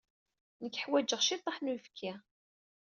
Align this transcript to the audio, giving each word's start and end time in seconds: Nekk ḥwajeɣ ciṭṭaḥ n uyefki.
Nekk 0.63 0.75
ḥwajeɣ 0.83 1.21
ciṭṭaḥ 1.27 1.57
n 1.59 1.69
uyefki. 1.71 2.11